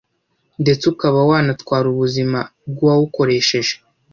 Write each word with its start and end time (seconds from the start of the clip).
ndetse 0.61 0.83
ukaba 0.93 1.19
wanatwara 1.29 1.85
ubuzima 1.93 2.39
bw’uwawukoresheje 2.71 3.73